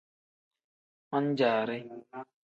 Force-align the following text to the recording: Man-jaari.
Man-jaari. 1.11 1.77